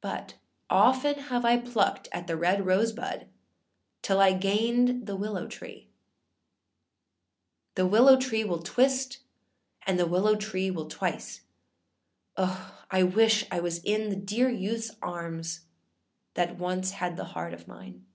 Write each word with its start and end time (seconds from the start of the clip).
But 0.00 0.36
often 0.70 1.16
have 1.24 1.44
I 1.44 1.58
plucked 1.58 2.08
at 2.10 2.26
the 2.26 2.38
red 2.38 2.64
rose 2.64 2.90
bud 2.90 3.28
till 4.00 4.18
I 4.18 4.32
gained 4.32 5.06
the 5.06 5.14
willow 5.14 5.46
tree; 5.46 5.88
The 7.74 7.86
willow 7.86 8.16
tree 8.16 8.44
will 8.44 8.62
twist, 8.62 9.18
and 9.86 9.98
the 9.98 10.06
willow 10.06 10.36
tree 10.36 10.70
will 10.70 10.88
twice,â 10.88 11.40
O! 12.38 12.84
I 12.90 13.02
wish 13.02 13.44
I 13.50 13.60
was 13.60 13.84
in 13.84 14.08
the 14.08 14.16
dear 14.16 14.48
youthâs 14.48 14.96
arms 15.02 15.66
that 16.32 16.56
once 16.56 16.92
had 16.92 17.18
the 17.18 17.24
heart 17.36 17.52
of 17.52 17.68
mine. 17.68 18.06